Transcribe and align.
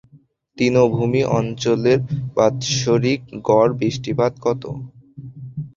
তৃণভূমি 0.57 1.21
অঞ্চলের 1.31 1.99
বাৎসরিক 2.35 3.19
গড় 3.47 3.71
বৃষ্টিপাত 3.79 4.33
কত? 4.41 4.63